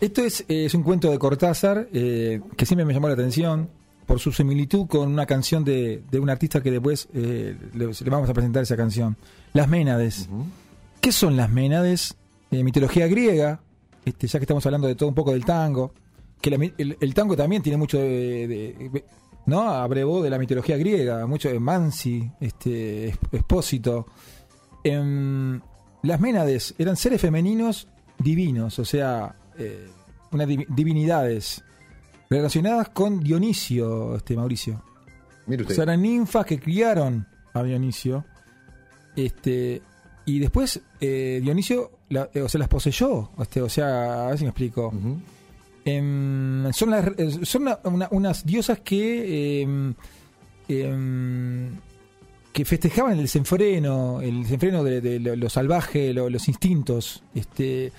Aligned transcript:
Esto 0.00 0.22
es, 0.22 0.42
eh, 0.42 0.66
es 0.66 0.74
un 0.74 0.84
cuento 0.84 1.10
de 1.10 1.18
Cortázar 1.18 1.88
eh, 1.92 2.40
que 2.56 2.64
siempre 2.66 2.84
me 2.84 2.94
llamó 2.94 3.08
la 3.08 3.14
atención 3.14 3.68
por 4.06 4.20
su 4.20 4.30
similitud 4.30 4.86
con 4.86 5.08
una 5.08 5.26
canción 5.26 5.64
de, 5.64 6.04
de 6.08 6.20
un 6.20 6.30
artista 6.30 6.62
que 6.62 6.70
después 6.70 7.08
eh, 7.14 7.56
le, 7.74 7.86
le 7.88 8.10
vamos 8.10 8.30
a 8.30 8.32
presentar 8.32 8.62
esa 8.62 8.76
canción. 8.76 9.16
Las 9.54 9.66
Ménades. 9.68 10.28
¿Qué 11.00 11.10
son 11.10 11.36
las 11.36 11.50
Ménades? 11.50 12.14
Eh, 12.52 12.62
mitología 12.62 13.08
griega, 13.08 13.60
este, 14.04 14.28
ya 14.28 14.38
que 14.38 14.44
estamos 14.44 14.64
hablando 14.66 14.86
de 14.86 14.94
todo 14.94 15.08
un 15.08 15.16
poco 15.16 15.32
del 15.32 15.44
tango, 15.44 15.92
que 16.40 16.50
la 16.50 16.64
el, 16.78 16.96
el 17.00 17.12
tango 17.14 17.36
también 17.36 17.60
tiene 17.64 17.76
mucho 17.76 17.98
de, 17.98 18.46
de- 18.46 18.88
de- 18.92 19.04
¿no? 19.46 19.62
Abrevó 19.68 20.22
de 20.22 20.30
la 20.30 20.38
mitología 20.38 20.76
griega, 20.76 21.26
mucho 21.26 21.48
de 21.48 21.58
Mansi, 21.58 22.30
este, 22.40 23.08
Es- 23.08 23.18
Espósito. 23.32 24.06
Em, 24.84 25.60
las 26.04 26.20
Ménades 26.20 26.72
eran 26.78 26.94
seres 26.96 27.20
femeninos 27.20 27.88
divinos, 28.20 28.78
o 28.78 28.84
sea, 28.84 29.34
eh, 29.58 29.88
unas 30.32 30.46
divi- 30.48 30.66
divinidades 30.68 31.62
relacionadas 32.30 32.90
con 32.90 33.20
Dionisio, 33.20 34.16
este 34.16 34.36
Mauricio. 34.36 34.82
Mire 35.46 35.62
O 35.62 35.64
usted. 35.64 35.74
sea, 35.76 35.84
eran 35.84 36.02
ninfas 36.02 36.44
que 36.46 36.58
criaron 36.60 37.26
a 37.54 37.62
Dionisio. 37.62 38.24
Este, 39.16 39.80
y 40.26 40.38
después 40.38 40.80
eh, 41.00 41.40
Dionisio 41.42 41.90
la- 42.10 42.28
eh, 42.34 42.42
o 42.42 42.48
sea, 42.48 42.58
las 42.60 42.68
poseyó. 42.68 43.30
Este, 43.40 43.60
o 43.62 43.68
sea, 43.68 44.26
a 44.26 44.28
ver 44.30 44.38
si 44.38 44.44
me 44.44 44.50
explico. 44.50 44.92
Em, 45.84 46.70
son 46.72 46.90
las, 46.90 47.10
son 47.44 47.62
una- 47.62 47.78
una- 47.84 48.08
unas 48.10 48.44
diosas 48.44 48.80
que 48.80 49.62
em, 49.62 49.94
em, 50.68 51.70
que 52.52 52.64
festejaban 52.64 53.12
el 53.12 53.22
desenfreno, 53.22 54.20
el 54.20 54.42
desenfreno 54.42 54.82
de, 54.84 55.00
de 55.00 55.20
lo, 55.20 55.36
lo 55.36 55.48
salvaje, 55.48 56.12
lo- 56.12 56.28
los 56.28 56.46
instintos, 56.48 57.22
este 57.34 57.92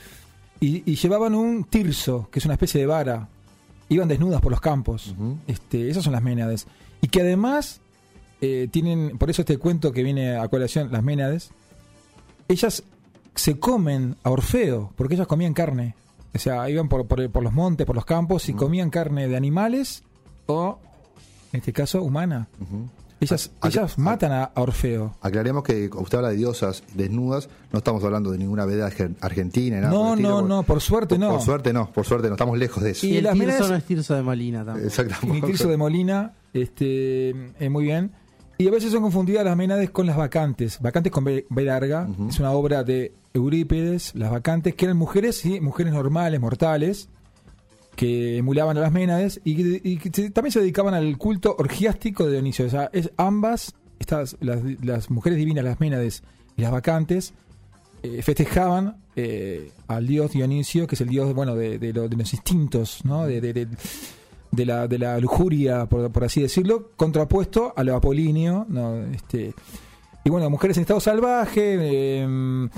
y, 0.59 0.89
y 0.89 0.95
llevaban 0.95 1.35
un 1.35 1.63
tirso, 1.63 2.29
que 2.31 2.39
es 2.39 2.45
una 2.45 2.55
especie 2.55 2.79
de 2.81 2.87
vara, 2.87 3.29
iban 3.89 4.07
desnudas 4.07 4.41
por 4.41 4.51
los 4.51 4.61
campos, 4.61 5.15
este, 5.47 5.89
esas 5.89 6.03
son 6.03 6.13
las 6.13 6.21
ménades, 6.21 6.67
y 7.01 7.07
que 7.07 7.21
además 7.21 7.81
eh, 8.41 8.67
tienen, 8.71 9.17
por 9.17 9.29
eso 9.29 9.41
este 9.41 9.57
cuento 9.57 9.91
que 9.91 10.03
viene 10.03 10.37
a 10.37 10.47
colación, 10.47 10.91
las 10.91 11.03
ménades, 11.03 11.51
ellas 12.47 12.83
se 13.35 13.59
comen 13.59 14.15
a 14.23 14.29
Orfeo, 14.29 14.93
porque 14.95 15.15
ellas 15.15 15.27
comían 15.27 15.53
carne. 15.53 15.95
O 16.33 16.37
sea, 16.37 16.69
iban 16.69 16.89
por, 16.89 17.07
por, 17.07 17.29
por 17.31 17.43
los 17.43 17.53
montes, 17.53 17.87
por 17.87 17.95
los 17.95 18.05
campos 18.05 18.49
y 18.49 18.53
comían 18.53 18.91
carne 18.91 19.27
de 19.27 19.35
animales 19.35 20.03
o, 20.45 20.79
en 21.51 21.59
este 21.59 21.73
caso, 21.73 22.03
humana. 22.03 22.47
Ellas, 23.21 23.51
ellas 23.63 23.97
matan 23.97 24.31
a, 24.31 24.43
a 24.45 24.61
Orfeo. 24.61 25.15
Aclaremos 25.21 25.63
que 25.63 25.89
usted 25.93 26.17
habla 26.19 26.29
de 26.29 26.37
diosas 26.37 26.83
desnudas, 26.93 27.49
no 27.71 27.79
estamos 27.79 28.03
hablando 28.03 28.31
de 28.31 28.37
ninguna 28.37 28.65
veda 28.65 28.89
argen- 28.89 29.15
argentina. 29.19 29.81
nada 29.81 29.91
No, 29.93 30.15
no, 30.15 30.39
por- 30.39 30.43
no, 30.49 30.63
por 30.63 30.81
suerte 30.81 31.15
por, 31.15 31.19
no. 31.19 31.29
Por 31.31 31.41
suerte 31.41 31.73
no, 31.73 31.91
por 31.91 32.05
suerte 32.05 32.27
no, 32.29 32.35
estamos 32.35 32.57
lejos 32.57 32.81
de 32.81 32.91
eso. 32.91 33.05
Y 33.05 33.11
Y, 33.11 33.17
el 33.17 33.23
las 33.25 33.33
Tirso 33.33 33.45
minas- 33.47 33.69
no 33.69 33.75
es 33.75 33.83
Tirso 33.83 34.15
de 34.15 34.21
Molina 34.21 34.59
tampoco. 34.63 34.83
Y 34.83 34.87
Exactamente. 34.87 35.47
Tirso 35.47 35.67
de 35.67 35.77
Molina, 35.77 36.33
este, 36.53 37.29
eh, 37.59 37.69
muy 37.69 37.83
bien. 37.83 38.11
Y 38.57 38.67
a 38.67 38.71
veces 38.71 38.91
son 38.91 39.01
confundidas 39.01 39.43
las 39.45 39.55
Ménades 39.55 39.89
con 39.89 40.05
las 40.05 40.17
vacantes. 40.17 40.79
Vacantes 40.81 41.11
con 41.11 41.23
B, 41.23 41.45
B 41.49 41.63
larga. 41.63 42.07
Ujú. 42.09 42.29
Es 42.29 42.39
una 42.39 42.51
obra 42.51 42.83
de 42.83 43.13
Eurípides, 43.33 44.13
las 44.15 44.31
vacantes, 44.31 44.75
que 44.75 44.85
eran 44.85 44.97
mujeres, 44.97 45.37
sí, 45.37 45.59
mujeres 45.61 45.93
normales, 45.93 46.39
mortales, 46.41 47.09
que 47.99 48.37
emulaban 48.37 48.77
a 48.77 48.79
las 48.79 48.93
Ménades 48.93 49.41
y, 49.43 49.97
que 49.97 50.09
también 50.29 50.53
se 50.53 50.61
dedicaban 50.61 50.93
al 50.93 51.17
culto 51.17 51.53
orgiástico 51.59 52.25
de 52.25 52.31
Dionisio. 52.31 52.65
O 52.65 52.69
sea, 52.69 52.89
es, 52.93 53.11
ambas, 53.17 53.73
estas, 53.99 54.37
las, 54.39 55.09
mujeres 55.09 55.37
divinas, 55.37 55.65
las 55.65 55.81
Ménades 55.81 56.23
y 56.55 56.61
las 56.61 56.71
vacantes, 56.71 57.33
eh, 58.01 58.21
festejaban 58.21 58.95
eh, 59.17 59.71
al 59.89 60.07
dios 60.07 60.31
Dionisio, 60.31 60.87
que 60.87 60.95
es 60.95 61.01
el 61.01 61.09
dios 61.09 61.33
bueno, 61.33 61.55
de, 61.57 61.77
de 61.77 61.91
lo- 61.91 62.07
de 62.07 62.15
los 62.15 62.33
instintos, 62.33 63.03
¿no? 63.03 63.25
de, 63.27 63.41
de- 63.41 63.67
la, 64.65 64.87
de 64.87 64.97
la 64.97 65.19
lujuria, 65.19 65.85
por, 65.87 66.09
por 66.09 66.23
así 66.23 66.41
decirlo, 66.41 66.91
contrapuesto 66.95 67.73
a 67.75 67.83
lo 67.83 67.97
apolíneo. 67.97 68.65
¿no? 68.69 68.95
Este, 69.13 69.53
y 70.23 70.29
bueno, 70.29 70.49
mujeres 70.49 70.77
en 70.77 70.83
estado 70.83 71.01
salvaje, 71.01 71.75
y 71.75 72.69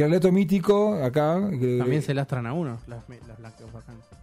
el 0.00 0.02
relato 0.02 0.32
mítico 0.32 0.94
acá. 1.02 1.50
que- 1.58 1.78
También 1.78 2.02
se 2.02 2.14
lastran 2.14 2.46
a 2.46 2.52
uno 2.54 2.78
las, 2.86 3.08
las 3.08 3.38
blancas. 3.38 3.62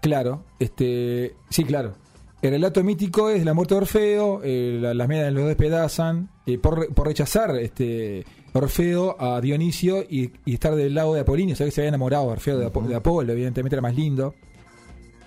Claro, 0.01 0.43
este, 0.59 1.35
sí, 1.49 1.63
claro. 1.63 1.93
El 2.41 2.51
relato 2.51 2.83
mítico 2.83 3.29
es 3.29 3.43
la 3.43 3.53
muerte 3.53 3.73
de 3.75 3.81
Orfeo, 3.81 4.41
eh, 4.43 4.77
la- 4.81 4.93
las 4.93 5.07
medias 5.07 5.31
los 5.33 5.45
despedazan, 5.47 6.29
eh, 6.45 6.57
por, 6.57 6.93
por 6.93 7.07
rechazar 7.07 7.55
este 7.57 8.25
Orfeo 8.53 9.15
a 9.21 9.41
Dionisio 9.41 10.03
y, 10.09 10.31
y 10.45 10.53
estar 10.53 10.73
del 10.75 10.95
lado 10.95 11.13
de 11.13 11.19
Apolinio, 11.19 11.55
sabes 11.55 11.71
que 11.71 11.75
se 11.75 11.81
había 11.81 11.89
enamorado 11.89 12.23
Orfeo 12.25 12.57
de, 12.57 12.69
de 12.87 12.95
Apolo, 12.95 13.31
evidentemente 13.33 13.75
era 13.75 13.81
más 13.81 13.95
lindo. 13.95 14.33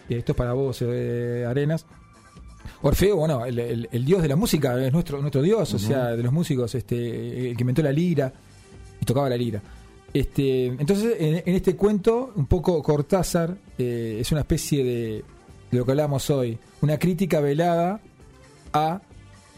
Eh, 0.09 0.17
esto 0.17 0.33
es 0.33 0.37
para 0.39 0.55
vos, 0.55 0.79
eh, 0.83 1.45
Arenas. 1.47 1.85
Orfeo, 2.81 3.17
bueno, 3.17 3.45
el, 3.45 3.59
el- 3.59 3.89
el 3.93 4.05
dios 4.05 4.23
de 4.23 4.29
la 4.29 4.37
música, 4.37 4.83
es 4.85 4.93
nuestro, 4.93 5.21
nuestro 5.21 5.43
dios, 5.43 5.73
o 5.75 5.79
sea, 5.79 6.17
de 6.17 6.23
los 6.23 6.33
músicos, 6.33 6.75
este, 6.75 7.51
el 7.51 7.57
que 7.57 7.63
inventó 7.63 7.83
la 7.83 7.93
lira 7.93 8.33
y 9.01 9.05
tocaba 9.05 9.29
la 9.29 9.37
lira. 9.37 9.61
Este, 10.15 10.67
entonces, 10.67 11.17
en, 11.19 11.55
este 11.55 11.75
cuento, 11.77 12.33
un 12.37 12.47
poco 12.47 12.83
Cortázar 12.83 13.57
eh, 13.79 14.19
es 14.21 14.31
una 14.31 14.43
especie 14.43 14.85
de, 14.85 15.25
lo 15.71 15.85
que 15.87 15.91
hablamos 15.93 16.29
hoy, 16.29 16.59
una 16.83 16.99
crítica 16.99 17.41
velada 17.41 18.01
a 18.75 19.01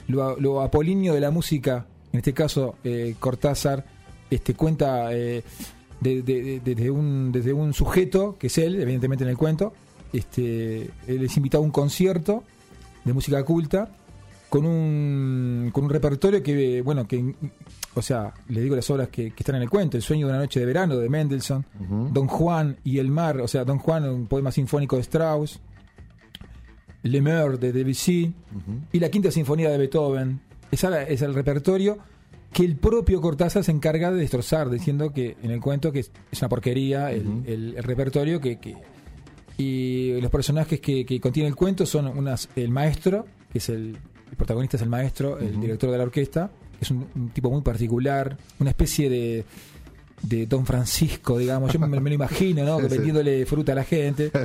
lo, 0.06 0.60
apolíneo 0.62 1.12
de 1.14 1.20
la 1.20 1.30
música. 1.32 1.86
En 2.12 2.18
este 2.18 2.32
caso, 2.32 2.76
eh, 2.84 3.16
Cortázar 3.18 3.84
este, 4.30 4.54
cuenta 4.54 5.12
eh, 5.12 5.42
de- 6.00 6.22
de- 6.22 6.42
de- 6.42 6.60
desde, 6.60 6.90
un, 6.90 7.32
un 7.54 7.74
sujeto, 7.74 8.36
que 8.38 8.46
es 8.46 8.58
él, 8.58 8.80
evidentemente 8.80 9.24
en 9.24 9.30
el 9.30 9.36
cuento, 9.36 9.72
este, 10.12 10.82
él 11.08 11.24
es 11.24 11.36
invitado 11.36 11.62
a 11.64 11.66
un 11.66 11.72
concierto 11.72 12.44
de 13.04 13.12
música 13.12 13.42
culta 13.44 13.90
con 14.54 14.66
un, 14.66 15.70
con 15.72 15.82
un 15.82 15.90
repertorio 15.90 16.40
que, 16.40 16.80
bueno, 16.80 17.08
que, 17.08 17.34
o 17.94 18.00
sea, 18.02 18.32
le 18.48 18.60
digo 18.60 18.76
las 18.76 18.88
obras 18.88 19.08
que, 19.08 19.32
que 19.32 19.36
están 19.42 19.56
en 19.56 19.62
el 19.62 19.68
cuento, 19.68 19.96
El 19.96 20.02
sueño 20.04 20.28
de 20.28 20.32
una 20.32 20.40
noche 20.42 20.60
de 20.60 20.66
verano 20.66 20.96
de 20.96 21.08
Mendelssohn. 21.08 21.64
Don 22.12 22.28
Juan 22.28 22.76
y 22.84 22.98
el 23.00 23.10
mar, 23.10 23.40
o 23.40 23.48
sea, 23.48 23.64
Don 23.64 23.78
Juan, 23.78 24.08
un 24.08 24.26
poema 24.28 24.52
sinfónico 24.52 24.94
de 24.94 25.02
Strauss, 25.02 25.58
Le 27.02 27.20
Meur 27.20 27.58
de 27.58 27.72
Debussy 27.72 28.32
Ujú. 28.54 28.78
y 28.92 29.00
la 29.00 29.08
quinta 29.10 29.32
sinfonía 29.32 29.70
de 29.70 29.78
Beethoven. 29.78 30.38
Esa 30.70 31.02
es 31.02 31.20
el 31.22 31.34
repertorio 31.34 31.98
que 32.52 32.64
el 32.64 32.76
propio 32.76 33.20
Cortázar 33.20 33.64
se 33.64 33.72
encarga 33.72 34.12
de 34.12 34.18
destrozar, 34.20 34.70
diciendo 34.70 35.12
que 35.12 35.36
en 35.42 35.50
el 35.50 35.60
cuento 35.60 35.90
que 35.90 35.98
es 35.98 36.12
una 36.40 36.48
porquería 36.48 37.10
el- 37.10 37.42
el 37.46 37.82
repertorio 37.82 38.40
que, 38.40 38.60
que- 38.60 38.76
y 39.58 40.20
los 40.20 40.30
personajes 40.30 40.78
que, 40.80 41.04
que 41.04 41.20
contiene 41.20 41.48
el 41.48 41.56
cuento 41.56 41.84
son 41.86 42.06
unas 42.06 42.48
el 42.54 42.70
maestro, 42.70 43.26
que 43.50 43.58
es 43.58 43.68
el, 43.68 43.96
el 44.34 44.36
protagonista 44.36 44.76
es 44.76 44.82
el 44.82 44.88
maestro, 44.88 45.38
el 45.38 45.60
director 45.60 45.90
de 45.90 45.98
la 45.98 46.02
orquesta, 46.02 46.50
que 46.76 46.84
es 46.84 46.90
un, 46.90 47.06
un 47.14 47.28
tipo 47.28 47.50
muy 47.50 47.62
particular, 47.62 48.36
una 48.58 48.70
especie 48.70 49.08
de 49.08 49.44
de 50.22 50.46
Don 50.46 50.64
Francisco, 50.66 51.38
digamos, 51.38 51.72
yo 51.72 51.78
me, 51.78 51.86
me 51.86 52.10
lo 52.10 52.14
imagino, 52.14 52.64
¿no? 52.64 52.78
Sí, 52.80 52.84
sí. 52.84 52.94
vendiéndole 52.94 53.46
fruta 53.46 53.72
a 53.72 53.74
la 53.76 53.84
gente. 53.84 54.30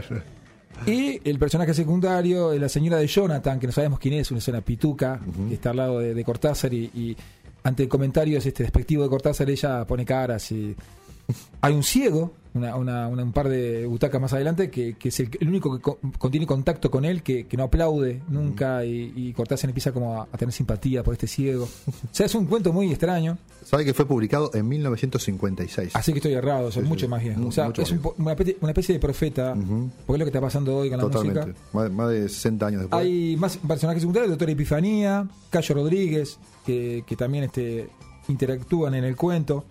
Y 0.86 1.20
el 1.30 1.38
personaje 1.38 1.74
secundario 1.74 2.54
es 2.54 2.62
la 2.62 2.70
señora 2.70 2.96
de 2.96 3.06
Jonathan, 3.06 3.60
que 3.60 3.68
no 3.68 3.74
sabemos 3.74 4.00
quién 4.00 4.14
es, 4.14 4.32
una 4.32 4.38
escena 4.38 4.62
pituca, 4.62 5.20
que 5.50 5.56
está 5.56 5.72
al 5.72 5.76
lado 5.76 6.00
de, 6.00 6.14
de 6.14 6.24
Cortázar 6.24 6.74
y, 6.74 6.86
y 6.96 7.18
ante 7.64 7.90
comentarios 7.90 8.46
este 8.46 8.64
despectivo 8.64 9.04
de 9.04 9.10
Cortázar 9.10 9.50
ella 9.50 9.86
pone 9.86 10.06
caras 10.06 10.50
y 10.54 10.74
hay 11.62 11.74
un 11.74 11.84
ciego, 11.84 12.32
una, 12.54 12.76
una- 12.76 13.08
una- 13.08 13.24
un 13.24 13.32
par 13.32 13.48
de 13.50 13.86
butacas 13.86 14.20
más 14.20 14.34
adelante, 14.34 14.70
que, 14.72 14.96
que 14.98 15.10
es 15.10 15.20
el, 15.20 15.30
el 15.40 15.48
único 15.50 15.76
que 15.76 15.82
co- 15.82 16.00
contiene 16.18 16.48
contacto 16.48 16.90
con 16.90 17.06
él, 17.06 17.22
que, 17.24 17.46
que 17.48 17.58
no 17.58 17.64
aplaude 17.64 18.22
nunca 18.28 18.84
y, 18.86 19.14
y 19.16 19.34
Cortázar 19.34 19.70
empieza 19.70 19.92
como 19.92 20.22
a, 20.22 20.28
a 20.32 20.38
tener 20.38 20.52
simpatía 20.54 21.04
por 21.04 21.14
este 21.14 21.28
ciego. 21.28 21.66
O 21.88 21.92
sea, 22.12 22.26
es 22.26 22.34
un 22.36 22.46
cuento 22.48 22.74
muy 22.74 22.90
extraño, 22.90 23.38
Sabe 23.64 23.86
que 23.86 23.94
fue 23.94 24.08
publicado 24.08 24.50
en 24.56 24.68
1956. 24.68 25.96
así 25.96 26.12
que 26.12 26.18
estoy 26.20 26.34
errado, 26.34 26.72
son 26.72 26.84
Sí, 26.84 26.88
sí, 26.88 26.90
mucho 26.90 27.08
más 27.10 27.22
viejo. 27.22 27.40
mu- 27.40 27.50
O 27.50 27.52
sea, 27.52 27.72
es 27.78 27.92
un 27.92 28.02
una, 28.18 28.32
especie, 28.32 28.94
de 28.96 29.00
profeta, 29.00 29.54
Ujú. 29.56 29.90
porque 30.08 30.14
es 30.16 30.20
lo 30.20 30.26
que 30.26 30.30
está 30.30 30.42
pasando 30.42 30.78
hoy 30.78 30.90
con 30.90 30.98
la 30.98 31.06
música. 31.08 31.48
Más, 31.74 31.92
más 31.92 32.10
de 32.10 32.30
60 32.30 32.66
años 32.66 32.82
después. 32.82 33.00
Hay 33.02 33.36
más 33.38 33.58
personajes 33.58 34.02
secundarios, 34.02 34.32
Doctora 34.32 34.52
Epifanía, 34.52 35.28
Cayo 35.52 35.76
Rodríguez, 35.76 36.40
que, 36.66 37.04
que 37.06 37.16
también 37.16 37.44
este, 37.44 37.90
interactúan 38.28 38.96
en 38.96 39.04
el 39.04 39.16
cuento, 39.16 39.66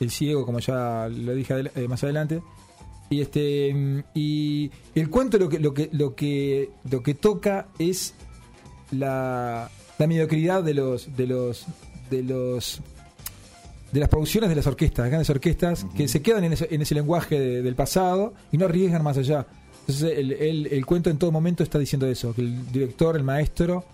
el 0.00 0.10
ciego, 0.10 0.44
como 0.46 0.58
ya 0.58 1.08
lo 1.08 1.34
dije 1.34 1.54
eh, 1.76 1.86
más 1.88 2.02
adelante. 2.02 2.42
Y 3.10 3.20
este 3.20 4.04
y 4.14 4.70
el 4.94 5.10
cuento 5.10 5.36
lo 5.38 5.48
que 5.48 5.58
lo 5.58 5.74
que 5.74 5.88
lo 5.92 6.14
que 6.14 6.70
lo 6.90 7.02
que 7.02 7.14
toca 7.14 7.66
es 7.78 8.14
la, 8.92 9.70
la 9.98 10.06
mediocridad 10.06 10.62
de 10.62 10.74
los 10.74 11.16
de 11.16 11.26
los 11.26 11.66
de 12.10 12.22
los 12.22 12.80
de 13.92 13.98
las 14.00 14.08
producciones 14.08 14.48
de 14.50 14.54
las 14.56 14.66
orquestas, 14.68 15.02
las 15.04 15.10
grandes 15.10 15.30
orquestas, 15.30 15.84
que 15.96 16.06
se 16.06 16.22
quedan 16.22 16.44
en 16.44 16.52
ese, 16.52 16.68
en 16.70 16.80
ese 16.82 16.94
lenguaje 16.94 17.40
de- 17.40 17.62
del 17.62 17.74
pasado 17.74 18.34
y 18.52 18.56
no 18.58 18.66
arriesgan 18.66 19.02
más 19.02 19.16
allá. 19.18 19.46
Entonces 19.80 20.16
el, 20.16 20.30
el- 20.32 20.66
el 20.68 20.86
cuento 20.86 21.10
en 21.10 21.18
todo 21.18 21.32
momento 21.32 21.64
está 21.64 21.76
diciendo 21.80 22.06
eso, 22.06 22.32
que 22.32 22.42
el 22.42 22.70
director, 22.70 23.16
el 23.16 23.24
maestro, 23.24 23.84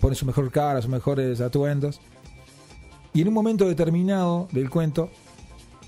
pone 0.00 0.14
su 0.14 0.26
mejor 0.26 0.48
cara, 0.52 0.80
sus 0.80 0.90
mejores 0.90 1.40
atuendos. 1.40 2.00
Y 3.14 3.22
en 3.22 3.28
un 3.28 3.34
momento 3.34 3.66
determinado 3.66 4.46
del 4.52 4.70
cuento 4.70 5.10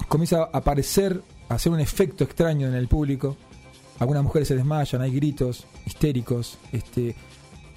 comienza 0.09 0.43
a 0.43 0.59
aparecer, 0.59 1.21
a 1.49 1.55
hacer 1.55 1.73
un 1.73 1.81
efecto 1.81 2.25
extraño 2.25 2.69
en 2.69 2.75
el 2.75 2.89
público, 2.89 3.37
algunas 3.99 4.23
mujeres 4.23 4.49
se 4.49 4.57
desmayan, 4.57 5.03
hay 5.03 5.13
gritos 5.13 5.67
histéricos, 5.87 6.59
este, 6.73 7.15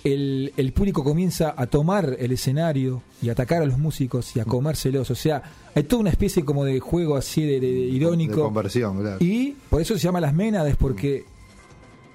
el, 0.04 0.54
el 0.58 0.72
público 0.74 1.04
comienza 1.04 1.54
a 1.58 1.68
tomar 1.68 2.16
el 2.19 2.31
escenario 2.31 3.02
y 3.22 3.30
a 3.30 3.34
atacar 3.34 3.62
a 3.62 3.66
los 3.66 3.78
músicos 3.78 4.36
y 4.36 4.40
a 4.40 4.46
comérselos, 4.46 5.10
o 5.12 5.16
sea, 5.16 5.42
hay 5.75 5.84
toda 5.84 6.02
una 6.02 6.10
especie 6.10 6.44
como 6.46 6.64
de 6.66 6.80
juego 6.80 7.18
así 7.18 7.42
de, 7.42 7.60
de- 7.60 7.68
de 7.68 7.74
De 7.74 7.80
irónico. 7.88 8.44
conversión, 8.44 9.00
claro. 9.00 9.18
Y 9.20 9.56
por 9.70 9.81
eso 9.81 9.94
se 9.96 10.00
llama 10.00 10.22
Las 10.22 10.34
Ménades, 10.34 10.75
porque 10.75 11.25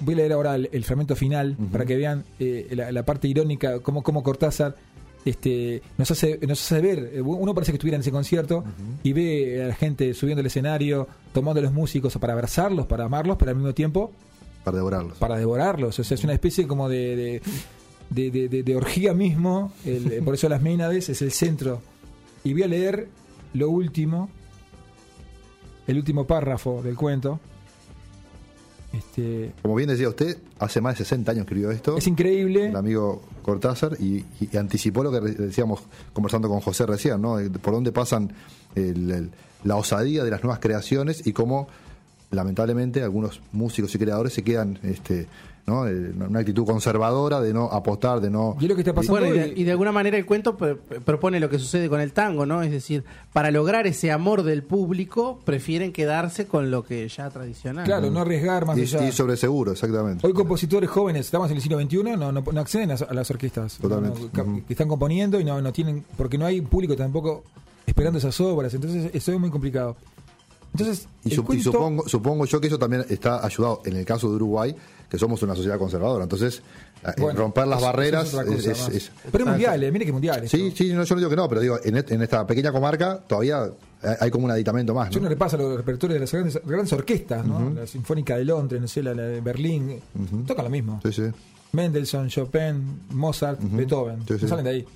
voy 0.01 0.15
a 0.15 0.17
leer 0.17 0.33
ahora 0.33 0.55
el, 0.57 0.69
el 0.73 0.85
fragmento 0.85 1.15
final 1.15 1.57
para 1.71 1.85
que 1.85 1.97
vean 1.97 2.25
eh, 2.41 2.69
la, 2.73 2.91
la 2.91 3.05
parte 3.05 3.29
irónica, 3.29 3.79
cómo, 3.81 4.03
cómo 4.03 4.23
Cortázar 4.25 4.75
este, 5.25 5.83
nos, 5.99 6.11
hace, 6.11 6.39
nos 6.47 6.61
hace 6.63 6.81
ver. 6.81 7.11
eh, 7.15 7.21
Uno 7.21 7.55
parece 7.55 7.73
que 7.73 7.77
estuviera 7.77 7.97
en 7.97 8.01
ese 8.03 8.11
concierto 8.11 8.65
y 9.03 9.13
ve 9.13 9.63
a 9.63 9.69
la 9.69 9.75
gente 9.75 10.15
subiendo 10.15 10.41
el 10.41 10.47
escenario, 10.47 11.07
tomando 11.33 11.61
a 11.61 11.63
los 11.63 11.73
músicos 11.73 12.17
para 12.19 12.33
abrazarlos, 12.33 12.87
para 12.87 13.05
amarlos, 13.05 13.37
pero 13.39 13.51
al 13.51 13.57
mismo 13.57 13.73
tiempo 13.75 14.13
Para 14.65 14.77
devorarlos. 14.79 15.17
para 15.19 15.37
devorarlos. 15.37 15.99
O 15.99 16.05
sea, 16.05 16.15
es 16.15 16.25
una 16.25 16.33
especie 16.33 16.67
como 16.67 16.89
de, 16.89 17.17
de, 17.17 17.43
de- 18.11 18.31
de- 18.31 18.49
de- 18.49 18.63
de 18.63 18.77
orgía 18.77 19.15
mismo. 19.15 19.73
El- 19.85 20.13
eh, 20.13 20.23
por 20.23 20.35
eso 20.35 20.49
Las 20.49 20.63
Ménades 20.63 21.09
es 21.09 21.23
el 21.23 21.31
centro. 21.33 21.81
Y 22.45 22.53
voy 22.53 22.63
a 22.65 22.69
leer 22.69 23.09
lo 23.55 23.71
último, 23.71 24.29
el 25.87 25.97
último 25.99 26.27
párrafo 26.27 26.83
del 26.83 26.97
cuento. 26.97 27.39
Este, 28.93 29.53
Como 29.63 29.75
bien 29.75 29.89
decía 29.89 30.09
usted, 30.09 30.37
hace 30.59 30.81
más 30.81 30.95
de 30.99 31.05
60 31.05 31.33
años 31.33 31.43
escribió 31.43 31.71
esto. 31.71 31.97
es 31.97 32.07
increíble. 32.07 32.67
el 32.69 32.77
amigo 32.77 33.23
Cortázar 33.43 33.97
y, 33.99 34.25
y 34.41 34.57
anticipó 34.57 35.03
lo 35.03 35.11
que 35.11 35.21
decíamos 35.21 35.81
conversando 36.13 36.49
con 36.49 36.61
José 36.61 36.85
recién, 36.87 37.21
¿no? 37.23 37.39
Por 37.63 37.73
dónde 37.75 37.91
pasan 37.93 38.33
el- 38.75 39.11
el- 39.11 39.31
la 39.65 39.77
osadía 39.77 40.25
de 40.25 40.31
las 40.31 40.43
nuevas 40.43 40.59
creaciones 40.61 41.27
y 41.27 41.33
cómo 41.33 41.69
lamentablemente 42.31 43.03
algunos 43.03 43.41
músicos 43.53 43.95
y 43.95 43.99
creadores 43.99 44.33
se 44.33 44.43
quedan 44.43 44.79
este, 44.83 45.27
¿no? 45.67 45.83
una 45.83 46.41
actitud 46.41 46.65
conservadora 46.67 47.41
de 47.41 47.55
no 47.55 47.67
apostar, 47.67 48.21
de 48.21 48.31
no... 48.31 48.57
Y 48.61 48.67
lo 48.67 48.75
que 48.75 48.81
está 48.81 48.93
pasando 48.93 49.21
Bueno, 49.21 49.35
y 49.35 49.39
de, 49.39 49.53
y 49.61 49.65
de 49.65 49.71
alguna 49.71 49.93
manera 49.93 50.17
el 50.19 50.27
cuento 50.27 50.57
pr- 50.59 50.77
propone 51.05 51.39
lo 51.39 51.49
que 51.49 51.59
sucede 51.59 51.89
con 51.89 52.01
el 52.01 52.13
tango, 52.13 52.47
¿no? 52.47 52.63
Es 52.63 52.71
decir, 52.73 53.05
para 53.33 53.51
lograr 53.51 53.87
ese 53.87 54.11
amor 54.11 54.43
del 54.43 54.63
público, 54.65 55.39
prefieren 55.45 55.93
quedarse 55.93 56.47
con 56.47 56.71
lo 56.71 56.83
que 56.85 57.09
ya 57.09 57.31
tradicional. 57.31 57.85
Claro, 57.85 58.11
no 58.11 58.21
arriesgar 58.21 58.67
más 58.67 58.77
Y, 58.77 58.83
allá. 58.83 59.09
y 59.09 59.13
sobre 59.13 59.37
seguro, 59.37 59.73
exactamente. 59.73 60.27
Hoy 60.27 60.33
compositores 60.33 60.91
jóvenes, 60.91 61.27
estamos 61.27 61.49
en 61.51 61.57
el 61.57 61.63
siglo 61.63 61.81
XXI, 61.81 62.03
no, 62.17 62.33
no, 62.33 62.43
no 62.43 62.61
acceden 62.61 62.91
a, 62.91 62.95
a 62.95 63.15
las 63.15 63.31
orquestas. 63.31 63.79
Totalmente. 63.79 64.21
No, 64.35 64.65
que 64.67 64.73
están 64.73 64.89
componiendo 64.89 65.39
y 65.39 65.45
no, 65.45 65.61
no 65.63 65.73
tienen, 65.73 66.05
porque 66.17 66.39
no 66.39 66.47
hay 66.47 66.61
público 66.61 66.97
tampoco 66.97 67.45
esperando 67.87 68.19
esas 68.19 68.41
obras. 68.41 68.75
Entonces, 68.75 69.11
eso 69.15 69.33
es 69.33 69.39
muy 69.39 69.51
complicado. 69.51 69.97
Entonces, 70.75 71.07
Y, 71.25 71.35
y 71.35 71.61
supongo, 71.63 72.09
supongo 72.09 72.47
yo 72.47 72.61
que 72.61 72.67
eso 72.69 72.79
también 72.79 73.05
está 73.11 73.45
ayudado 73.45 73.83
en 73.85 73.95
el 73.97 74.05
caso 74.07 74.29
de 74.31 74.37
Uruguay, 74.37 74.75
que 75.13 75.19
somos 75.19 75.43
una 75.43 75.55
sociedad 75.55 75.77
conservadora. 75.79 76.23
Entonces, 76.25 76.63
eh, 77.07 77.11
Bueno, 77.19 77.39
romper 77.41 77.67
las 77.67 77.83
barreras 77.83 78.33
es 78.33 79.11
Pero 79.31 79.45
es 79.45 79.51
mundial, 79.51 79.85
eh, 79.85 79.93
mire 79.93 80.07
que 80.07 80.13
mundial. 80.13 80.43
esto. 80.45 80.57
Sí, 80.57 80.73
sí, 80.75 80.95
no, 80.95 81.05
yo 81.05 81.15
no 81.15 81.19
digo 81.21 81.29
que 81.29 81.37
no, 81.37 81.47
pero 81.51 81.61
digo, 81.61 81.79
en, 81.85 81.97
en 81.99 82.23
esta 82.23 82.47
pequeña 82.47 82.73
comarca 82.73 83.19
todavía 83.27 83.71
hay- 84.19 84.31
como 84.31 84.47
un 84.47 84.53
aditamento 84.53 84.95
más. 84.95 85.11
Yo 85.11 85.19
¿no? 85.21 85.25
no 85.25 85.29
repasa 85.29 85.59
los 85.59 85.77
repertorios 85.77 86.15
de 86.15 86.21
las 86.21 86.33
grandes, 86.33 86.59
grandes 86.65 86.93
orquestas, 86.95 87.45
¿no? 87.45 87.69
La 87.75 87.87
Sinfónica 87.87 88.39
de 88.39 88.47
Londres, 88.47 88.81
no 88.81 88.89
sé, 88.89 89.03
la, 89.03 89.13
la 89.13 89.25
de 89.25 89.43
Berlín, 89.43 90.01
tocan 90.47 90.65
lo 90.65 90.71
mismo. 90.71 90.99
Sí, 91.05 91.13
sí. 91.13 91.23
Mendelssohn, 91.73 92.29
Chopin, 92.31 93.03
Mozart, 93.11 93.61
Beethoven, 93.61 94.23
Sí, 94.27 94.33
no 94.33 94.39
sí. 94.39 94.49
salen 94.49 94.65
de 94.65 94.71
ahí. 94.71 94.87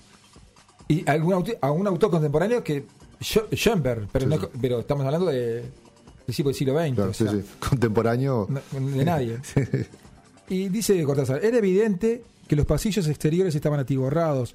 Y 0.88 1.10
algún 1.10 1.34
autor, 1.34 1.58
a 1.60 1.70
un 1.72 1.86
autor 1.86 2.10
contemporáneo 2.10 2.64
que 2.64 2.86
Scho- 3.20 3.48
Schoenberg, 3.54 4.08
pero, 4.10 4.24
Sí, 4.24 4.30
no, 4.34 4.40
sí. 4.40 4.46
pero 4.62 4.80
estamos 4.80 5.04
hablando 5.04 5.26
de 5.26 5.62
principios 6.24 6.54
del 6.54 6.58
siglo 6.58 6.80
XX, 6.80 6.94
Claro, 6.94 7.10
o 7.10 7.14
sí, 7.14 7.24
sea, 7.24 7.32
sí. 7.34 7.42
Contemporáneo. 7.68 8.46
no- 8.48 8.90
de 8.96 9.04
nadie. 9.04 9.38
Y 10.48 10.68
dice 10.68 11.02
Cortázar, 11.04 11.44
era 11.44 11.58
evidente 11.58 12.22
que 12.46 12.56
los 12.56 12.66
pasillos 12.66 13.08
exteriores 13.08 13.54
estaban 13.54 13.80
atiborrados, 13.80 14.54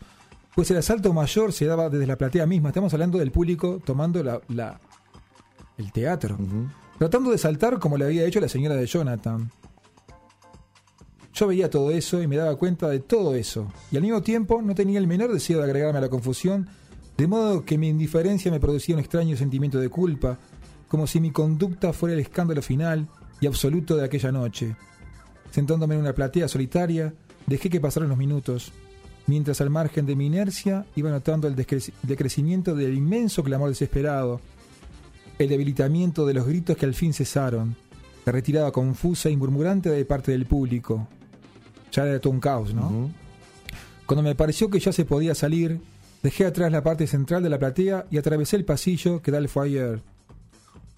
pues 0.55 0.71
el 0.71 0.77
asalto 0.77 1.11
mayor 1.13 1.51
se 1.53 1.65
daba 1.65 1.89
desde 1.89 2.07
la 2.07 2.17
platea 2.17 2.45
misma. 2.45 2.69
Estamos 2.69 2.93
hablando 2.93 3.17
del 3.17 3.31
público 3.31 3.81
tomando 3.83 4.23
la, 4.23 4.41
la- 4.49 4.79
el 5.77 5.91
teatro, 5.91 6.37
tratando 6.97 7.31
de 7.31 7.37
saltar 7.37 7.79
como 7.79 7.97
le 7.97 8.05
había 8.05 8.25
hecho 8.25 8.39
la 8.39 8.47
señora 8.49 8.75
de 8.75 8.85
Jonathan. 8.85 9.51
Yo 11.33 11.47
veía 11.47 11.69
todo 11.69 11.91
eso 11.91 12.21
y 12.21 12.27
me 12.27 12.35
daba 12.37 12.55
cuenta 12.57 12.87
de 12.89 12.99
todo 12.99 13.35
eso, 13.35 13.71
y 13.91 13.95
al 13.95 14.01
mismo 14.03 14.21
tiempo 14.21 14.61
no 14.61 14.75
tenía 14.75 14.99
el 14.99 15.07
menor 15.07 15.31
deseo 15.33 15.59
de 15.59 15.63
agregarme 15.63 15.97
a 15.97 16.01
la 16.01 16.09
confusión, 16.09 16.67
de 17.17 17.27
modo 17.27 17.63
que 17.65 17.77
mi 17.77 17.87
indiferencia 17.89 18.51
me 18.51 18.59
producía 18.59 18.95
un 18.95 18.99
extraño 18.99 19.35
sentimiento 19.37 19.79
de 19.79 19.89
culpa, 19.89 20.37
como 20.87 21.07
si 21.07 21.19
mi 21.21 21.31
conducta 21.31 21.93
fuera 21.93 22.13
el 22.13 22.19
escándalo 22.21 22.61
final 22.61 23.07
y 23.39 23.47
absoluto 23.47 23.95
de 23.95 24.05
aquella 24.05 24.31
noche. 24.31 24.75
Sentándome 25.51 25.95
en 25.95 26.01
una 26.01 26.13
platea 26.13 26.47
solitaria, 26.47 27.13
dejé 27.45 27.69
que 27.69 27.79
pasaran 27.79 28.09
los 28.09 28.17
minutos, 28.17 28.71
mientras 29.27 29.61
al 29.61 29.69
margen 29.69 30.05
de 30.05 30.15
mi 30.15 30.25
inercia 30.25 30.85
iba 30.95 31.11
notando 31.11 31.47
el 31.47 31.55
decrecimiento 31.55 32.73
del 32.73 32.95
inmenso 32.95 33.43
clamor 33.43 33.69
desesperado, 33.69 34.41
el 35.37 35.49
debilitamiento 35.49 36.25
de 36.25 36.33
los 36.33 36.47
gritos 36.47 36.77
que 36.77 36.85
al 36.85 36.93
fin 36.93 37.13
cesaron, 37.13 37.75
la 38.25 38.31
retirada 38.31 38.71
confusa 38.71 39.29
y 39.29 39.37
murmurante 39.37 39.89
de 39.89 40.05
parte 40.05 40.31
del 40.31 40.45
público. 40.45 41.07
Ya 41.91 42.05
era 42.05 42.19
todo 42.19 42.31
un 42.31 42.39
caos, 42.39 42.73
¿no? 42.73 43.09
Cuando 44.05 44.23
me 44.23 44.35
pareció 44.35 44.69
que 44.69 44.79
ya 44.79 44.93
se 44.93 45.05
podía 45.05 45.35
salir, 45.35 45.81
dejé 46.23 46.45
atrás 46.45 46.71
la 46.71 46.83
parte 46.83 47.07
central 47.07 47.43
de 47.43 47.49
la 47.49 47.59
platea 47.59 48.05
y 48.09 48.17
atravesé 48.17 48.55
el 48.55 48.65
pasillo 48.65 49.21
que 49.21 49.31
da 49.31 49.37
al 49.37 49.49
foyer. 49.49 50.01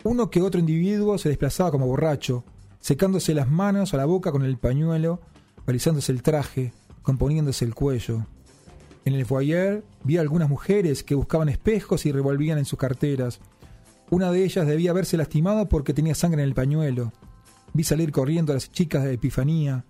Uno 0.03 0.29
que 0.29 0.41
otro 0.41 0.59
individuo 0.59 1.17
se 1.17 1.29
desplazaba 1.29 1.71
como 1.71 1.87
borracho, 1.87 2.43
secándose 2.83 3.33
las 3.33 3.49
manos 3.49 3.93
a 3.93 3.97
la 3.97 4.03
boca 4.03 4.33
con 4.33 4.43
el 4.43 4.57
pañuelo, 4.57 5.21
balizándose 5.65 6.11
el 6.11 6.21
traje, 6.21 6.73
componiéndose 7.01 7.63
el 7.63 7.73
cuello. 7.73 8.25
En 9.05 9.13
el 9.13 9.25
foyer 9.25 9.85
vi 10.03 10.17
algunas 10.17 10.49
mujeres 10.49 11.01
que 11.01 11.15
buscaban 11.15 11.47
espejos 11.47 12.05
y 12.05 12.11
revolvían 12.11 12.57
en 12.57 12.65
sus 12.65 12.77
carteras. 12.77 13.39
Una 14.09 14.31
de 14.31 14.43
ellas 14.43 14.67
debía 14.67 14.91
haberse 14.91 15.15
lastimado 15.15 15.69
porque 15.69 15.93
tenía 15.93 16.13
sangre 16.13 16.43
en 16.43 16.49
el 16.49 16.55
pañuelo. 16.55 17.13
Vi 17.71 17.85
salir 17.85 18.11
corriendo 18.11 18.51
a 18.51 18.55
las 18.55 18.69
chicas 18.69 19.05
de 19.05 19.13
Epifanía. 19.13 19.85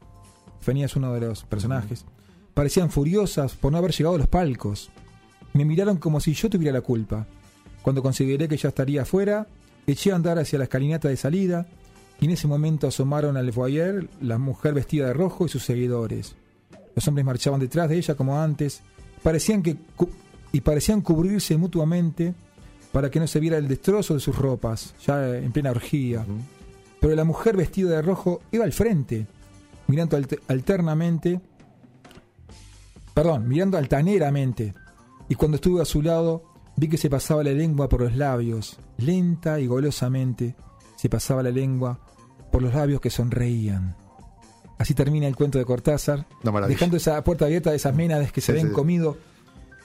Epifanía 0.58 0.86
es 0.86 0.96
uno 0.96 1.12
de 1.14 1.22
los 1.22 1.46
personajes. 1.46 2.06
Parecían 2.54 2.92
furiosas 2.92 3.56
por 3.56 3.72
no 3.72 3.80
haber 3.80 3.92
llegado 3.92 4.18
a 4.18 4.20
los 4.20 4.28
palcos. 4.28 4.92
Me 5.54 5.66
miraron 5.66 5.98
como 5.98 6.20
si 6.20 6.36
yo 6.36 6.48
tuviera 6.48 6.74
la 6.74 6.82
culpa. 6.82 7.26
Cuando 7.82 8.04
consideré 8.04 8.48
que 8.48 8.58
ya 8.58 8.70
estaría 8.70 9.02
afuera, 9.02 9.48
eché 9.88 10.12
a 10.12 10.16
andar 10.16 10.38
hacia 10.38 10.60
la 10.60 10.66
escalinata 10.66 11.08
de 11.08 11.18
salida 11.18 11.66
y 12.20 12.26
en 12.26 12.32
ese 12.32 12.48
momento 12.48 12.88
asomaron 12.88 13.38
al 13.38 13.52
foyer 13.52 14.10
la 14.22 14.38
mujer 14.38 14.74
vestida 14.74 15.08
de 15.08 15.14
rojo 15.14 15.46
y 15.46 15.50
sus 15.50 15.64
seguidores. 15.64 16.36
Los 16.96 17.08
hombres 17.08 17.26
marchaban 17.26 17.60
detrás 17.60 17.90
de 17.90 17.98
ella 17.98 18.16
como 18.16 18.40
antes, 18.40 18.82
parecían 19.22 19.62
que 19.64 19.76
y 20.52 20.62
parecían 20.62 21.02
cubrirse 21.02 21.58
mutuamente 21.58 22.34
para 22.92 23.10
que 23.10 23.20
no 23.20 23.26
se 23.26 23.40
viera 23.40 23.58
el 23.58 23.68
destrozo 23.68 24.14
de 24.14 24.20
sus 24.20 24.38
ropas, 24.38 24.94
ya 25.06 25.36
en 25.38 25.52
plena 25.52 25.72
orgía. 25.72 26.26
Pero 27.02 27.16
la 27.16 27.24
mujer 27.24 27.58
vestida 27.58 27.90
de 27.90 28.02
rojo 28.04 28.42
iba 28.52 28.64
al 28.64 28.72
frente, 28.72 29.26
mirando 29.88 30.16
alte- 30.16 30.40
alternamente, 30.48 31.42
perdón, 33.14 33.48
mirando 33.48 33.78
altaneramente, 33.78 34.74
y 35.28 35.36
cuando 35.36 35.56
estuve 35.56 35.82
a 35.82 35.86
su 35.86 36.02
lado 36.04 36.44
vi 36.76 36.88
que 36.88 36.98
se 36.98 37.10
pasaba 37.10 37.44
la 37.44 37.52
lengua 37.52 37.90
por 37.90 38.02
los 38.02 38.16
labios, 38.16 38.78
lenta 38.98 39.60
y 39.60 39.68
golosamente 39.68 40.56
se 41.04 41.10
pasaba 41.10 41.44
la 41.44 41.52
lengua 41.52 42.00
por 42.50 42.62
los 42.62 42.74
labios 42.74 43.02
que 43.02 43.10
sonreían. 43.10 43.94
Así 44.78 44.94
termina 44.94 45.28
el 45.28 45.36
cuento 45.36 45.58
de 45.58 45.66
Cortázar, 45.66 46.26
dejando 46.70 46.96
esa 46.96 47.22
puerta 47.26 47.44
abierta 47.44 47.72
de 47.72 47.76
esas 47.76 47.94
ménades 47.94 48.32
que 48.32 48.40
se 48.40 48.54
Sí, 48.54 48.58
ven 48.58 48.68
sí. 48.70 48.74
comido. 48.74 49.18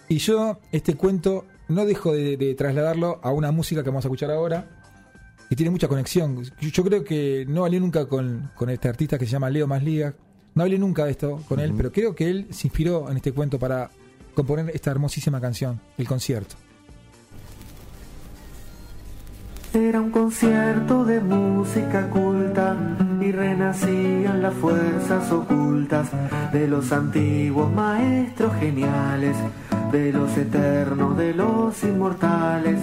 Y 0.09 0.19
yo, 0.19 0.61
este 0.71 0.95
cuento, 0.95 1.45
no 1.67 1.85
dejo 1.87 2.13
de, 2.13 2.37
de 2.37 2.55
trasladarlo 2.55 3.19
a 3.25 3.33
una 3.33 3.51
música 3.51 3.83
que 3.83 3.91
vamos 3.91 4.05
a 4.05 4.07
escuchar 4.09 4.31
ahora, 4.31 4.69
que 5.49 5.57
tiene 5.57 5.71
mucha 5.73 5.89
conexión. 5.89 6.41
Yo, 6.61 6.69
yo 6.69 6.85
creo 6.85 7.03
que 7.03 7.45
no 7.49 7.65
hablé 7.65 7.81
nunca 7.81 8.07
con, 8.07 8.53
con 8.55 8.71
este 8.71 8.89
artista 8.89 9.19
que 9.19 9.27
se 9.27 9.33
llama 9.33 9.51
Leo 9.51 9.67
Masliga, 9.67 10.15
no 10.55 10.63
hablé 10.63 10.79
nunca 10.79 11.05
de 11.05 11.11
esto 11.11 11.43
con 11.49 11.59
él, 11.59 11.75
pero 11.77 11.91
creo 11.91 12.15
que 12.15 12.31
él 12.31 12.47
se 12.51 12.69
inspiró 12.69 13.11
en 13.11 13.17
este 13.17 13.33
cuento 13.33 13.59
para 13.59 13.91
componer 14.37 14.71
esta 14.73 14.93
hermosísima 14.93 15.41
canción, 15.41 15.81
El 15.99 16.07
Concierto. 16.07 16.55
Era 19.75 20.01
un 20.01 20.11
concierto 20.11 21.05
de 21.05 21.21
música 21.21 22.09
culta 22.09 22.75
y 23.21 23.31
renacían 23.33 24.41
las 24.41 24.55
fuerzas 24.55 25.31
ocultas 25.31 26.09
de 26.53 26.67
los 26.67 26.91
antiguos 26.91 27.71
maestros 27.71 28.55
geniales, 28.61 29.37
de 29.93 30.11
los 30.13 30.35
eternos, 30.39 31.19
de 31.19 31.35
los 31.35 31.85
inmortales. 31.85 32.79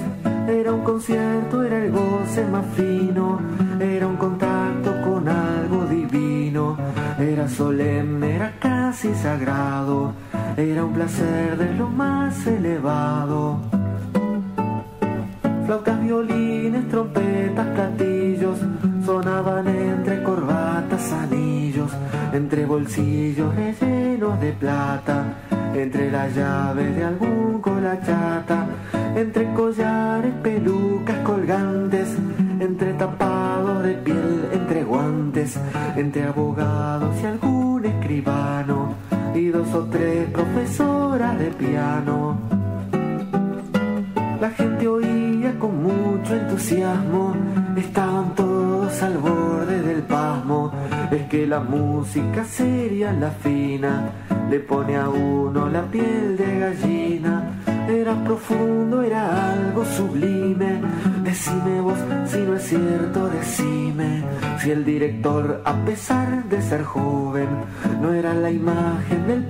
Era 0.48 0.74
un 0.74 0.82
concierto, 0.82 1.64
era 1.64 1.84
el 1.84 1.92
goce 1.92 2.46
más 2.46 2.66
fino, 2.76 3.40
era 3.80 4.06
un 4.06 4.18
contacto 4.18 4.92
con 5.02 5.28
algo 5.28 5.86
divino, 5.86 6.78
era 7.18 7.50
solemne, 7.50 8.36
era 8.36 8.54
casi 8.60 9.12
sagrado, 9.16 10.14
era 10.56 10.86
un 10.86 10.94
placer 10.94 11.58
de 11.58 11.74
lo 11.74 11.90
más 11.90 12.46
elevado. 12.46 13.85
Flautas, 15.66 16.00
violines, 16.00 16.88
trompetas, 16.90 17.66
platillos, 17.74 18.60
sonaban 19.04 19.68
entre 19.68 20.22
corbatas, 20.22 21.12
anillos, 21.12 21.92
entre 22.34 22.68
bolsillos 22.68 23.56
rellenos 23.56 24.40
de 24.40 24.52
plata, 24.54 25.24
entre 25.74 26.12
las 26.12 26.36
llaves 26.36 26.96
de 26.96 27.04
algún 27.04 27.62
colachata, 27.62 28.68
entre 29.16 29.52
collares, 29.54 30.34
pelucas 30.44 31.18
colgantes, 31.20 32.16
entre 32.60 32.94
tapados 32.94 33.82
de 33.82 33.94
piel, 33.94 34.48
entre 34.54 34.84
guantes, 34.84 35.60
entre 35.96 36.26
abogados 36.26 37.16
y 37.24 37.26
algún 37.26 37.86
escribano, 37.86 38.94
y 39.34 39.48
dos 39.48 39.74
o 39.74 39.86
tres 39.86 40.30
profesoras 40.30 41.40
de 41.40 41.48
piano. 41.48 42.65
La 44.46 44.52
gente 44.52 44.88
oía 44.88 45.58
con 45.58 45.82
mucho 45.82 46.36
entusiasmo, 46.36 47.34
estaban 47.76 48.36
todos 48.36 49.02
al 49.02 49.18
borde 49.18 49.82
del 49.82 50.04
pasmo. 50.04 50.72
Es 51.10 51.24
que 51.24 51.48
la 51.48 51.62
música 51.62 52.46
seria, 52.46 53.12
la 53.12 53.32
fina, 53.32 54.12
le 54.48 54.60
pone 54.60 54.98
a 54.98 55.10
uno 55.10 55.68
la 55.68 55.82
piel 55.82 56.38
de 56.38 56.60
gallina. 56.60 57.56
Era 57.90 58.14
profundo, 58.24 59.02
era 59.02 59.54
algo 59.54 59.84
sublime. 59.84 60.80
Decime 61.24 61.82
vos 61.82 61.98
si 62.28 62.38
no 62.38 62.56
es 62.56 62.64
cierto, 62.68 63.28
decime. 63.30 64.24
Si 64.60 64.70
el 64.70 64.86
director, 64.86 65.64
a 65.66 65.74
pesar 65.86 66.48
de 66.50 66.62
ser 66.62 66.84
joven, 66.84 67.50
no 68.00 68.14
era 68.14 68.36
la 68.36 68.52
imagen 68.52 69.26
del 69.26 69.44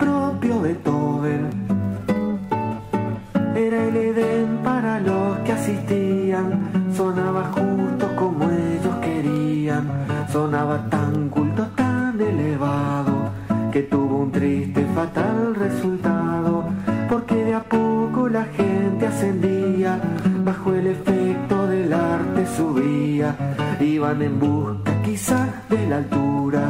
un 14.25 14.31
triste, 14.31 14.83
fatal 14.95 15.55
resultado, 15.55 16.63
porque 17.09 17.35
de 17.35 17.53
a 17.53 17.61
poco 17.61 18.27
la 18.27 18.45
gente 18.45 19.05
ascendía, 19.05 19.99
bajo 20.43 20.73
el 20.73 20.87
efecto 20.87 21.67
del 21.67 21.93
arte 21.93 22.45
subía, 22.57 23.35
iban 23.79 24.21
en 24.23 24.39
busca 24.39 24.91
quizás 25.03 25.47
de 25.69 25.87
la 25.87 25.97
altura, 25.97 26.63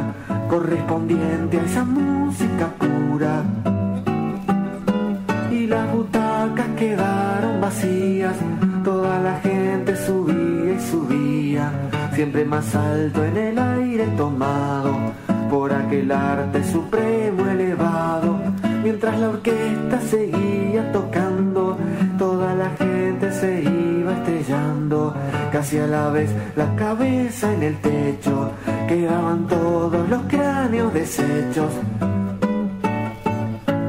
correspondiente 0.48 1.58
a 1.58 1.62
esa 1.64 1.84
música 1.84 2.66
pura 2.78 3.42
y 5.50 5.66
las 5.66 5.92
butacas 5.92 6.68
quedaron 6.76 7.60
vacías. 7.60 8.36
Toda 8.84 9.18
la 9.20 9.40
gente 9.40 9.96
subía 9.96 10.74
y 10.74 10.80
subía, 10.90 11.72
siempre 12.12 12.44
más 12.44 12.74
alto 12.74 13.24
en 13.24 13.36
el 13.36 13.58
aire 13.58 14.06
tomado 14.16 15.25
por 15.50 15.72
aquel 15.72 16.10
arte 16.10 16.64
supremo 16.64 17.46
elevado. 17.46 18.38
Mientras 18.82 19.18
la 19.18 19.30
orquesta 19.30 20.00
seguía 20.00 20.92
tocando, 20.92 21.76
toda 22.18 22.54
la 22.54 22.70
gente 22.70 23.32
se 23.32 23.62
iba 23.62 24.12
estrellando, 24.12 25.14
casi 25.52 25.78
a 25.78 25.86
la 25.86 26.08
vez 26.10 26.30
la 26.56 26.74
cabeza 26.76 27.52
en 27.52 27.62
el 27.62 27.76
techo, 27.80 28.52
quedaban 28.88 29.46
todos 29.46 30.08
los 30.08 30.22
cráneos 30.28 30.92
deshechos 30.94 31.72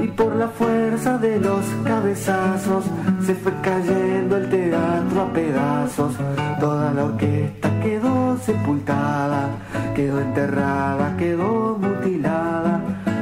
y 0.03 0.07
por 0.07 0.35
la 0.35 0.47
fuerza 0.47 1.17
de 1.17 1.39
los 1.39 1.65
cabezazos 1.83 2.85
se 3.27 3.35
fue 3.35 3.51
cayendo 3.61 4.37
el 4.37 4.49
teatro 4.49 5.21
a 5.21 5.33
pedazos. 5.33 6.15
Toda 6.61 6.93
la 6.93 7.03
orquesta 7.03 7.69
quedó 7.81 8.37
sepultada, 8.37 9.49
quedó 9.93 10.21
enterrada, 10.21 11.17
quedó 11.17 11.77
mutilada 11.77 12.79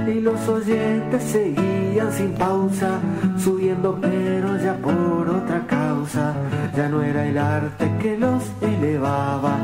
y 0.07 0.21
los 0.21 0.47
oyentes 0.47 1.23
seguían 1.23 2.11
sin 2.11 2.33
pausa, 2.33 2.99
subiendo 3.39 3.97
pero 3.99 4.55
ya 4.57 4.75
por 4.75 5.27
otra 5.27 5.65
causa. 5.65 6.35
Ya 6.77 6.87
no 6.87 7.01
era 7.01 7.25
el 7.25 7.39
arte 7.39 7.91
que 7.99 8.15
los 8.15 8.43
elevaba, 8.61 9.57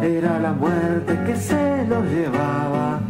era 0.00 0.38
la 0.38 0.52
muerte 0.52 1.18
que 1.26 1.34
se 1.34 1.84
los 1.88 2.04
llevaba. 2.04 3.00